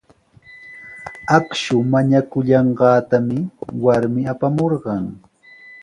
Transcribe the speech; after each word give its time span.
Akshu 1.37 1.75
mañakullanqaatami 1.91 3.39
warmi 3.83 4.21
apamurqan. 4.33 5.03